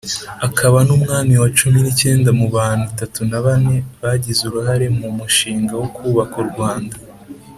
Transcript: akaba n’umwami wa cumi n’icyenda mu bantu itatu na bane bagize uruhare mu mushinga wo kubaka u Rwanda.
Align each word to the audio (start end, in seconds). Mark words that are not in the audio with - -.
akaba 0.47 0.77
n’umwami 0.87 1.33
wa 1.41 1.49
cumi 1.57 1.77
n’icyenda 1.81 2.29
mu 2.39 2.47
bantu 2.55 2.83
itatu 2.91 3.19
na 3.29 3.39
bane 3.45 3.75
bagize 4.01 4.41
uruhare 4.45 4.85
mu 4.99 5.07
mushinga 5.17 5.73
wo 5.79 5.87
kubaka 5.95 6.35
u 6.43 6.47
Rwanda. 6.51 6.95